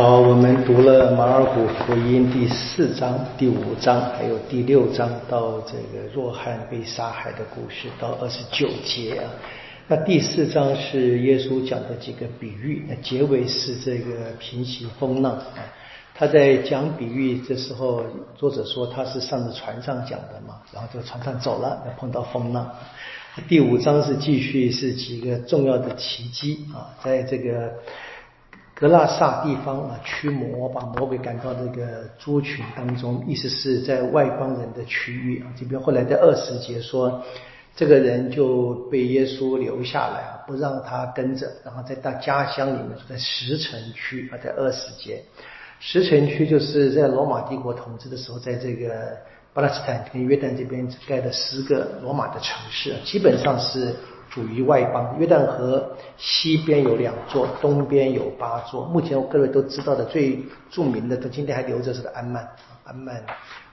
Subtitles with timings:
[0.00, 9.26] 好，我们读了马尔谷福音第四章、第五章，还有第六章到这个若翰被杀害的故事，到二十九节啊。
[9.88, 15.66] 那第四章是耶稣讲的几个比喻，那结尾是这个平息风浪啊。
[16.14, 18.04] 他在讲比喻的时候，
[18.36, 22.70] 作者说他是上着船上讲的嘛，然后这个船上走了，碰到风浪。
[23.48, 27.72] 第五章是继续是几个重要的奇迹啊，在这个。
[28.78, 35.50] 格拉萨地方啊，驱魔把魔鬼赶到这个猪群当中，意思是在外邦人的区域啊。
[35.58, 37.20] 这边后来在二十节说，
[37.74, 45.24] 这个人就被耶稣留下来啊，不让他跟着，然后在他家乡里面，在石城区啊，在二十节，
[45.80, 48.94] 石城区就是在罗马帝国统治的时候，在这个
[49.52, 53.92] 巴勒斯坦跟约旦这边盖的十个罗马的城市，基本上是。
[54.38, 55.84] 属于外邦，约旦河
[56.16, 58.84] 西边有两座，东边有八座。
[58.84, 60.38] 目前各位都知道的最
[60.70, 62.48] 著名的，到今天还留着是个安曼，
[62.84, 63.20] 安曼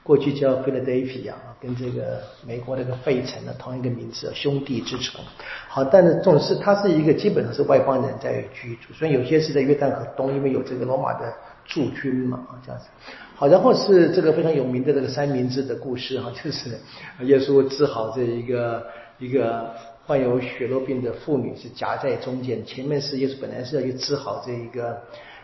[0.01, 5.21] 过去叫菲拉德菲亚，跟这个美国那个费城的同一个名字，兄弟之城。
[5.67, 11.31] 好，但是总是它是一个基本上是外邦人在居住，所以有些是在约旦河东，因为有这个罗马的
[11.63, 12.87] 驻军嘛啊这样子。
[13.35, 16.79] 好，然后是这个非常有名的这个三明治的故事哈，就是
[17.19, 18.83] 耶稣治好这一个
[19.19, 19.69] 一个。
[20.05, 25.01] 患有血肉病的妇女是夹在中间，前面是耶稣本来是要去治好这一个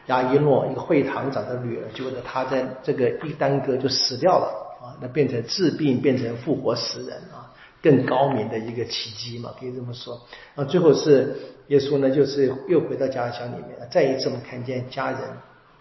[0.07, 4.47] 亚伊诺一个会堂长的女儿，结果呢，他在这个一耽搁就死掉了
[4.81, 10.21] 啊，那变成治病变成复活死人啊，更高明的一个奇迹嘛，可以这么说。
[10.53, 11.35] 然后最后是
[11.67, 15.19] 耶稣呢，就是又回到家乡里面，再一次我们看见家人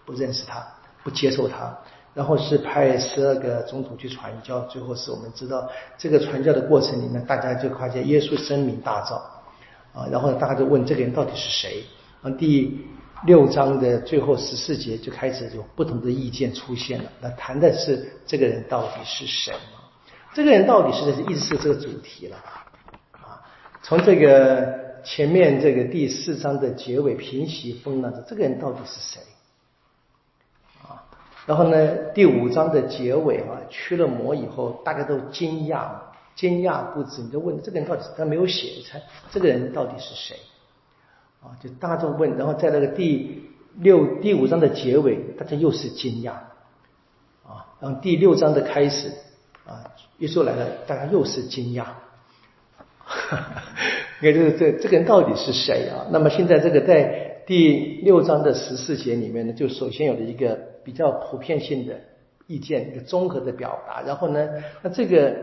[0.05, 0.65] 不认识他，
[1.03, 1.77] 不接受他。
[2.13, 9.15] 然后是派十二个宗徒去传教，最后是我们知道这个传教的过程里面，大家就发现耶稣声名大噪
[9.97, 11.83] 啊，然后大家就问这个人到底是谁？
[12.21, 12.85] 啊，第
[13.25, 17.09] 六章的最后十四节就开始有不同的意见出现了。
[17.21, 19.53] 那谈的是这个人到底是谁？
[20.33, 21.23] 这个人到底是谁？
[21.23, 22.37] 一直是这个主题了
[23.13, 23.39] 啊。
[23.81, 29.21] 从这个前面这个第四章的结尾平息风浪，这个人到底是谁？
[31.47, 35.89] 然后呢，第五章的结尾啊，驱了魔以后，大家都惊讶，
[36.35, 37.23] 惊讶不止。
[37.23, 40.35] 你就问这个人到底他没有写，猜这个人到底是谁？
[41.41, 42.37] 啊，就大众问。
[42.37, 43.41] 然后在那个第
[43.77, 46.33] 六、第五章的结尾，大家又是惊讶，
[47.43, 49.09] 啊，然后第六章的开始，
[49.65, 49.83] 啊，
[50.19, 51.85] 耶稣来了，大家又是惊讶。
[54.21, 56.05] 你看，这个这这个人到底是谁啊？
[56.11, 60.69] 那么现在这个在第六章的十四节里面呢，就首先有了一个。
[60.83, 61.95] 比较普遍性的
[62.47, 64.01] 意见，一个综合的表达。
[64.01, 64.47] 然后呢，
[64.81, 65.35] 那这个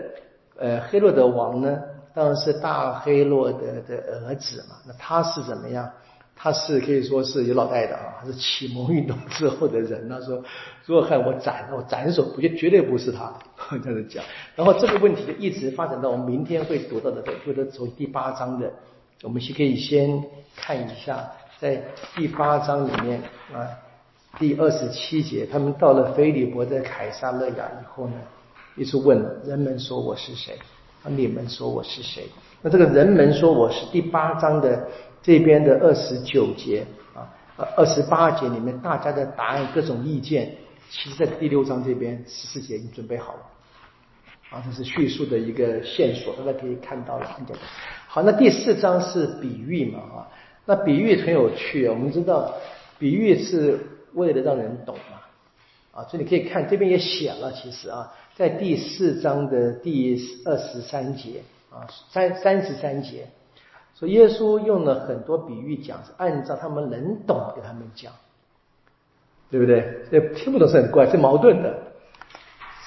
[0.56, 1.78] 呃黑洛德王呢，
[2.14, 4.76] 当然是大黑洛德的儿子嘛。
[4.86, 5.90] 那他是怎么样？
[6.40, 10.08] 他是可以说是有脑袋的啊，他是启蒙运动之后的人。
[10.08, 10.40] 他说，
[10.84, 13.32] 如果看我斩，我斩首，不就绝对不是他
[13.82, 14.24] 这样讲。
[14.54, 18.70] 然后这个问题就一直发展到我们明天会读到的，就是从第八章的，
[19.22, 20.22] 我们先可以先
[20.54, 21.28] 看一下，
[21.58, 21.82] 在
[22.14, 23.20] 第八章里面
[23.52, 23.66] 啊。
[24.36, 28.14] 第二十七节，他们到了菲利伯的凯撒勒雅以后呢，
[28.76, 30.56] 一直问人们说我是谁？
[31.02, 32.24] 啊，你们说我是谁？
[32.60, 34.86] 那这个人们说我是第八章的
[35.22, 37.26] 这边的二十九节啊，
[37.76, 40.54] 二十八节里面大家的答案各种意见，
[40.90, 43.40] 其实在第六章这边十四节已经准备好了
[44.50, 47.26] 啊，这是叙述的一个线索，大家可以看到了。
[48.06, 50.28] 好，那第四章是比喻嘛啊？
[50.64, 52.52] 那比喻很有趣，我们知道
[53.00, 53.80] 比喻是。
[54.18, 63.28] 为了让人懂嘛，啊，所以你可以看这边也写了，其实啊，在第四章的第二十三节啊，三三十三节，
[63.98, 68.12] 说耶稣用了很多比喻讲，是按照他们能懂给他们讲，
[69.50, 70.02] 对不对？
[70.10, 71.78] 这听不懂是很怪，是矛盾的。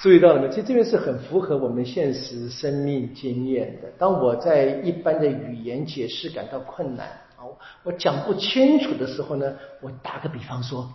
[0.02, 0.48] 注意到了没？
[0.48, 3.88] 其实这边是很符合我们现实生命经验的。
[3.98, 7.06] 当我在一般的语言解释感到困难
[7.36, 7.46] 啊，
[7.84, 10.90] 我讲不清楚的时候呢，我打个比方说。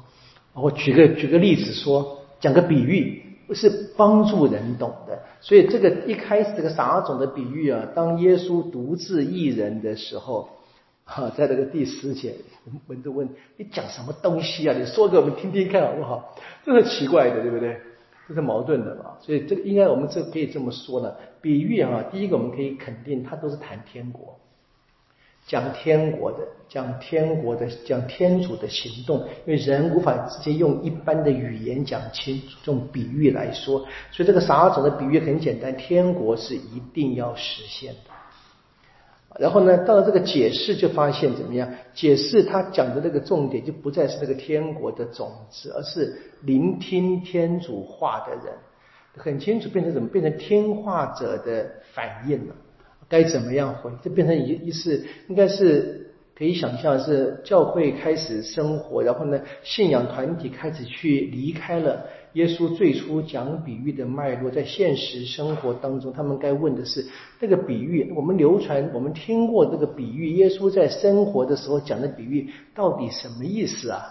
[0.60, 3.22] 我举个举个例子说，讲个比喻，
[3.54, 5.20] 是帮助人懂的。
[5.40, 10.50] 所以这个一开始这个撒种的比喻啊，当耶稣独自一人的时候，
[11.06, 12.34] 哈，在这个第十节，
[12.66, 14.76] 我们都问你讲什么东西啊？
[14.78, 16.36] 你说给我们听听看好不好？
[16.66, 17.78] 这是奇怪的，对不对？
[18.28, 19.14] 这是矛盾的嘛？
[19.22, 21.14] 所以这个应该我们这可以这么说呢。
[21.40, 24.38] 比喻啊，第一个我们可以肯定，它都是谈天国。
[25.48, 33.80] 讲天国的，讲天国的，讲天主的行动，因为人无法直接用一般的语言讲清楚，用比喻来说，
[34.12, 38.12] 所以这个撒种的比喻很简单，天国是一定要实现的。
[39.40, 41.70] 然后呢，到了这个解释就发现怎么样？
[41.94, 48.54] 解释他讲的那个重点就不再是那个天国的种子，而是聆听天主话的人，
[49.16, 52.56] 很清楚变成怎么变成听话者的反应了？
[53.10, 53.92] 该怎么样回？
[54.04, 62.06] 这变成一一是应该是可以想象是教会开始生活，然后呢，信仰团体开始去离开了。
[62.34, 67.04] 耶稣最初讲比喻的脉络，在现实生活当中，他们该问的是：
[67.40, 74.04] 这个比喻，我们流传、我们听过这个比喻，耶稣在生活的时候讲的比喻，到底什么意思啊？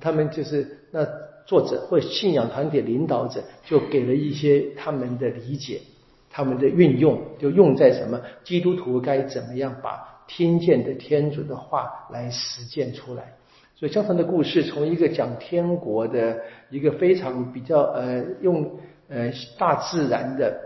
[0.00, 1.06] 他们就是那
[1.44, 5.82] 作者或信仰团体领导者，就给了一些他们的理解，
[6.32, 8.20] 他们的运用，就用在什么？
[8.42, 13.34] 基督徒该怎么样把听见的天主的话来实践出来？
[13.76, 16.40] 所以，相同的故事从一个讲天国的
[16.70, 20.58] 一个非常比较呃，用呃大自然的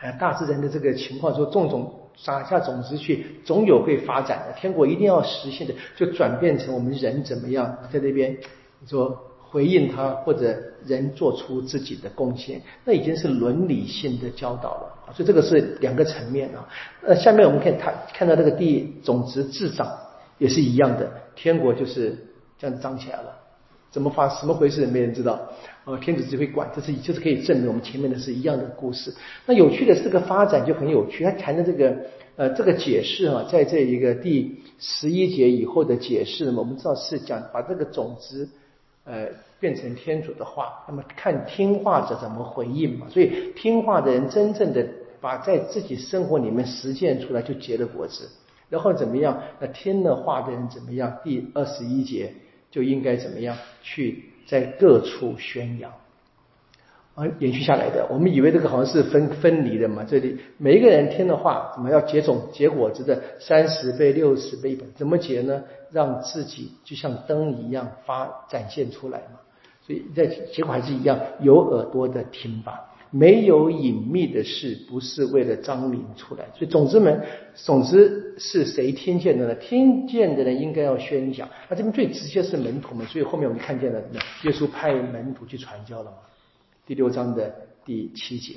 [0.00, 8.34] 呃大自然的这个情况说种种撒下种子去，总有会发展的天国一定要实现的，就转变成我们人怎么样在那边
[8.86, 9.22] 说
[9.56, 10.54] 回应他，或者
[10.84, 15.12] 人做出自己的贡献，那已经是伦理性的教导了。
[15.14, 16.68] 所以这个是两个层面啊。
[17.00, 19.90] 那下面我们看他看到这个地种子自长
[20.36, 22.14] 也是一样的，天国就是。
[22.58, 23.36] 这样子长起来了，
[23.90, 24.26] 怎么发？
[24.30, 24.86] 什么回事？
[24.86, 25.38] 没人知道。
[25.84, 29.14] 呃，天子只会管，这是就是可以证明我们前面的是一样的故事。
[29.44, 31.22] 那有趣的是，这个发展就很有趣。
[31.22, 31.94] 他谈的这个
[32.36, 38.48] 呃这个解释啊，在这一个第十一节以后的解释，我们知道是讲把这个种子
[39.06, 43.06] 呃变成天主的话，那么看听话者怎么回应嘛。
[43.08, 44.86] 所以听话的人真正的
[45.20, 48.28] 把在自己生活里面实践出来，就结了果子。
[48.68, 49.40] 然后怎么样？
[49.58, 51.16] 那听了话的人怎么样？
[51.24, 52.30] 第二十一节。
[52.68, 55.90] 就应该怎么样去在各处宣扬，
[57.16, 58.06] 啊，延续下来的。
[58.10, 65.64] 我们以为这个好像是分分离的嘛，这里每一个人听的话，怎么要结种结果子的三十倍、六十倍，怎么结呢？
[65.90, 69.40] 让自己就像灯一样发展现出来嘛。
[69.86, 72.92] 所以在结果还是一样，有耳朵的听吧。
[73.10, 76.44] 没有隐秘的事，不是为了彰明出来。
[76.54, 77.18] 所以，总之们，
[77.54, 79.54] 总之是谁听见的呢？
[79.54, 81.48] 听见的人应该要宣讲。
[81.70, 84.02] 那这边最直接是门徒们，所以后面我们看见了？
[84.42, 86.16] 耶稣派门徒去传教了嘛？
[86.86, 87.52] 第六章的
[87.84, 88.54] 第七节。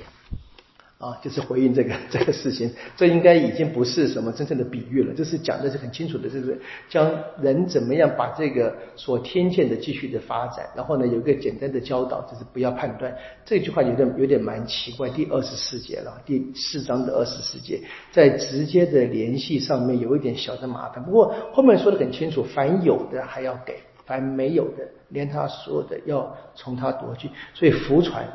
[0.98, 6.60] 啊，就是回应这个这个事情，这应该已经不是什么真正的比喻了，这是讲的是很清楚的，就是
[6.90, 7.10] 将
[7.40, 13.16] 人怎么样把这个所听见的继续的发展，然后呢有一个简单的教导，就是不要判断。
[13.46, 17.80] 这句话有点有点蛮奇怪，第二十四节了，第四章的二十四节，
[18.12, 23.80] 在直接的联系上面有一点小的麻烦，不过后面说的很清楚，凡有的还要给，
[24.10, 24.78] 还没有的
[25.10, 28.26] 连他说的要从他夺去，所以福传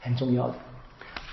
[0.00, 0.54] 很重要的。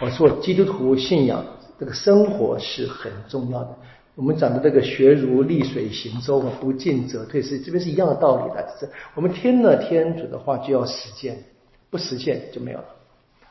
[0.02, 1.46] 我说，基督徒信仰
[1.80, 3.70] 这个生活是很重要的。
[4.16, 8.68] 我们讲的这个“学如逆水行舟嘛，不进则退”，是这边是一样的道理的。
[8.78, 11.42] 是我们听了天主的话，就要实践，
[11.90, 12.86] 不实践就没有了。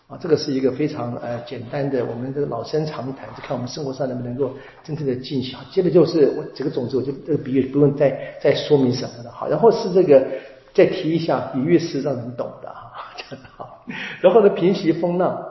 [0.07, 4.53] 啊，这个是一个非常呃简单的，我们这个老生常谈，就看我们生活上能不能够
[4.83, 5.59] 真正的进行。
[5.71, 9.31] 接着就是我这个种子，我就这个比喻不用再再说明什么了。
[9.31, 10.27] 好，然后是这个
[10.75, 13.85] 再提一下，比喻是让人懂的哈，讲的好。
[14.21, 15.51] 然后呢，平息风浪。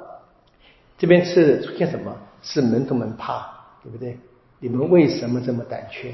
[0.96, 2.16] 这边是出现什么？
[2.42, 3.46] 是门徒们怕，
[3.84, 4.18] 对不对？
[4.60, 6.14] 你们为什么这么胆怯？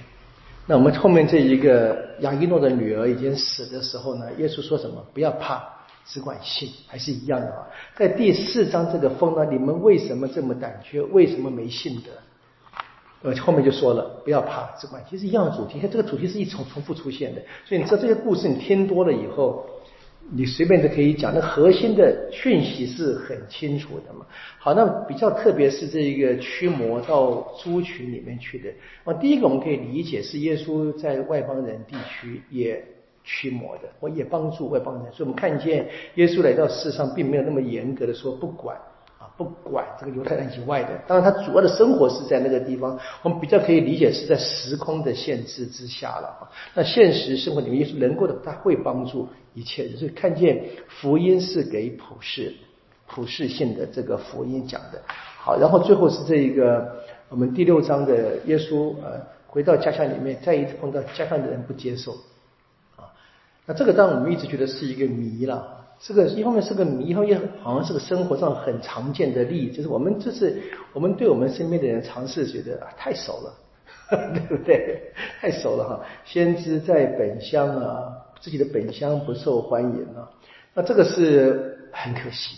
[0.66, 4.26] 那我们后面这一个亚伊诺的女儿已经死的时候呢？
[4.38, 5.04] 耶稣说什么？
[5.14, 5.64] 不要怕，
[6.10, 7.68] 只管信，还是一样的啊。
[7.96, 11.00] 在第四章这个风呢，你们为什么这么胆怯？
[11.02, 12.12] 为什么没信德？
[13.22, 15.76] 呃，后面就说了，不要怕，只管，其实一样的主题。
[15.76, 19.66] 你看这个主题是一重重复出现的，所以你知道这些故事你听多了以后。
[20.32, 24.24] 你随便都可以讲，那核心的讯息是很清楚的嘛。
[24.60, 28.70] 好，那比较特别是这一个驱魔到猪群里面去的。
[29.06, 32.80] 啊，第一个我们可以理解是耶稣在外邦人地区也
[33.32, 35.06] 驱魔的，我也帮助我也帮助。
[35.12, 38.76] 所以我们看见耶稣来到世上，并没有那么严格的说不管
[39.20, 39.30] 啊。
[39.38, 46.50] 不管这个犹太人以外的，当然他主要的生活是在那个地方，我们比较可以理解是在时空的限制之下了啊。
[46.74, 52.52] 那现实生活里面，耶稣能够的，他会帮助一切人，所以看见福音是给普世、
[53.06, 55.00] 普世性的这个福音讲的。
[55.08, 56.98] 好，然后最后是这一个
[57.30, 62.14] 我们第六章的耶稣呃回到家乡里面，再一次碰到家乡的人不接受。
[63.70, 65.86] 那这个当然我们一直觉得是一个谜了。
[66.00, 70.60] 这个一方面是个谜，一方面好像是个生活上很常见的例，就是我们这是
[70.92, 73.54] 我们对我们身边的人尝试觉得啊太熟了，
[74.34, 75.14] 对不对？
[75.40, 76.00] 太熟了哈。
[76.26, 78.12] 先知在本乡啊，
[78.42, 80.26] 自己的本乡不受欢迎啊，
[80.74, 82.56] 那这个是很可惜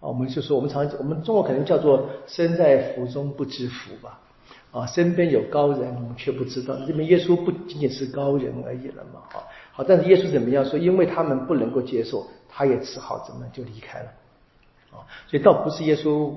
[0.00, 0.08] 啊。
[0.08, 4.18] 我们就说我们常我们中国可能叫做身在福中不知福吧。
[4.72, 6.74] 啊，身边有高人，我们却不知道。
[6.86, 10.78] 这边耶稣不仅仅是高人而已了嘛，好，好，但是耶稣怎么样说？
[10.78, 14.06] 因为他们不能够接受，他也只好怎么就离开了，
[14.92, 16.32] 啊，所以倒不是耶稣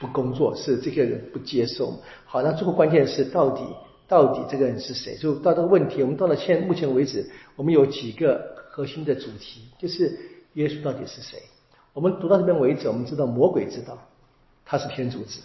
[0.00, 1.94] 不工作，是这个人不接受。
[2.24, 3.62] 好，那最后关键是到底
[4.08, 5.14] 到底这个人是谁？
[5.16, 10.18] 就到这个问题，我们到了现目前为止，我们有几个核心的主题，就是
[10.54, 11.40] 耶稣到底是谁？
[11.92, 13.96] 我们读到这边为止，我们知道魔鬼知道
[14.64, 15.40] 他是天主子，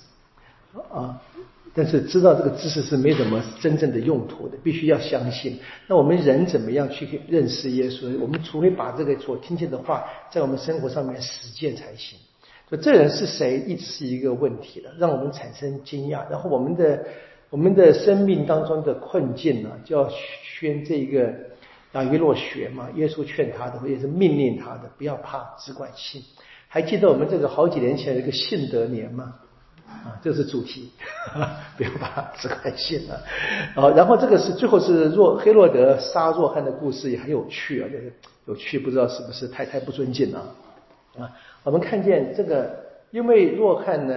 [0.92, 1.22] 啊。
[1.74, 5.58] 但是知道这个知识是没什么真正的用途的，必须要相信。
[5.88, 8.20] 那我们人怎么样去认识耶稣？
[8.20, 12.20] 我们除非把这个所听见的话，在我们生活上面实践才行。
[12.68, 16.30] 所以这人是谁，一直是一个问题的，让我们产生惊讶。
[16.30, 17.06] 然后我们的
[17.50, 21.34] 我们的生命当中的困境呢，就要宣这个
[21.94, 22.90] 啊约洛学嘛。
[22.96, 26.22] 耶稣劝他的，也是命令他的，不要怕，只管信。
[26.68, 29.36] 还记得我们这个好几年前有一个信德年吗？
[30.04, 30.92] 啊，这是主题，
[31.78, 33.18] 不要把只看信啊。
[33.76, 38.14] 好，然后这个是最后是若黑洛德杀若汉的故事也很有趣啊，就是
[38.46, 40.40] 有趣，不知道是不是太太不尊敬了
[41.20, 41.30] 啊？
[41.64, 42.76] 我们看见这个，
[43.12, 44.14] 因为若汉呢，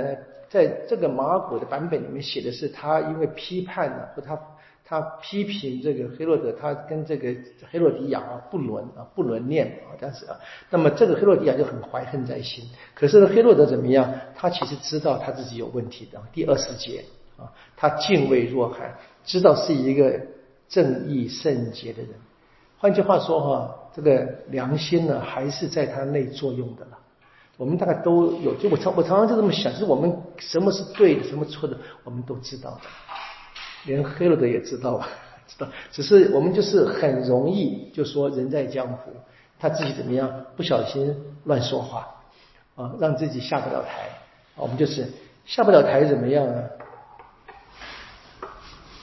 [0.49, 4.39] 在这个马古的版本里面写的是他因为批判呢，或他。
[4.87, 7.35] 他批评这个黑洛德，他跟这个
[7.71, 10.37] 黑洛迪亚啊不伦啊不伦恋啊，但是啊，
[10.69, 12.63] 那么这个黑洛迪亚就很怀恨在心。
[12.95, 14.13] 可是呢黑洛德怎么样？
[14.35, 16.21] 他其实知道他自己有问题的。
[16.35, 17.03] 第二十节
[17.39, 20.21] 啊，他敬畏若翰，知道是一个
[20.69, 22.11] 正义圣洁的人。
[22.77, 26.99] 换句话说哈，这个良心呢还是在他内作用的了。
[27.57, 32.81] 我们大概都有，就我常我常常就这么想，就是我们什么是对的，什么错的，我们都知道的。
[33.85, 35.09] 连黑洛德也知道吧？
[35.47, 39.13] 知道，只是我们就是很容易就说人在江湖，
[39.59, 41.15] 他自己怎么样，不小心
[41.45, 42.09] 乱说话
[42.77, 44.09] 啊，让自己下不了台。
[44.57, 45.07] 我们就是
[45.45, 46.65] 下不了台怎么样呢？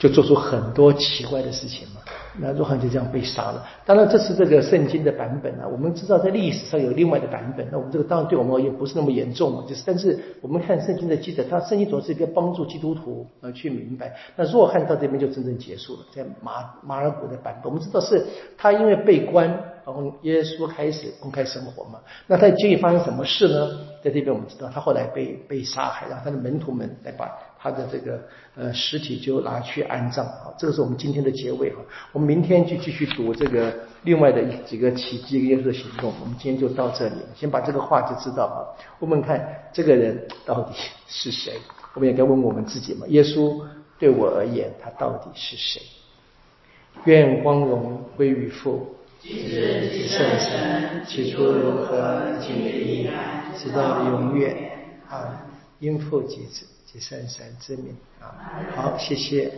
[0.00, 2.01] 就做出很多奇怪的事情嘛。
[2.38, 3.64] 那若翰就这样被杀了。
[3.84, 5.66] 当然，这是这个圣经的版本啊。
[5.66, 7.66] 我们知道在历史上有另外的版本。
[7.70, 9.64] 那我们这个当然对我们而言不是那么严重嘛。
[9.68, 14.14] 就是，但是我们看圣经的记载，他圣经总是一个帮助基督徒呃去明白。
[14.36, 18.24] 那若翰到这边就真正结束了，在马马尔谷的版本，我们知道是
[18.56, 19.48] 他因为被关，
[19.84, 22.00] 然后耶稣开始公开生活嘛。
[22.26, 23.78] 那他经历发生什么事呢？
[24.02, 27.30] 在这边我们知道，他后来被被杀害，然后他的门徒们来把。
[27.62, 28.20] 他的这个
[28.56, 31.76] 呃尸体就拿去安葬啊，这个是我们今天的结尾哈。
[32.10, 36.12] 我们明天就继续读这个另外的几个奇迹跟耶稣的行动。
[36.20, 38.58] 我们今天就到这里，先把这个话就知道啊。
[38.98, 40.74] 问问看这个人到底
[41.06, 41.52] 是谁？
[41.94, 43.06] 我们也该问我们自己嘛。
[43.06, 43.62] 耶稣
[43.96, 45.80] 对我而言，他到底是谁？
[47.04, 54.72] 愿光荣归于父，圣神，起初如何，今日依然，直到永远
[55.08, 55.46] 啊！
[55.78, 56.66] 因父及子。
[56.92, 58.36] 第三三之名啊，
[58.76, 59.50] 好，谢谢。